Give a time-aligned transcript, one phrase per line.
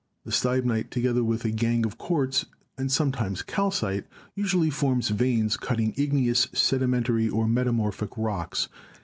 [0.25, 5.93] The stibnite, together with a gangue of quartz, and sometimes calcite, usually forms veins cutting
[5.95, 8.67] igneous, sedimentary, or meta morphic rocks.